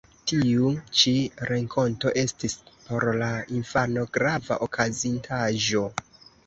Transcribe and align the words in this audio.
Tiu 0.29 0.69
ĉi 1.01 1.13
renkonto 1.49 2.15
estis 2.23 2.57
por 2.87 3.07
la 3.21 3.31
infano 3.61 4.09
grava 4.19 4.63
okazintaĵo. 4.71 5.89